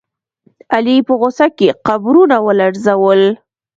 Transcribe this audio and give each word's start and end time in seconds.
علي 0.73 0.95
په 1.07 1.13
غوسه 1.19 1.47
کې 1.57 1.67
قبرونه 1.87 2.35
ولړزول. 2.45 3.21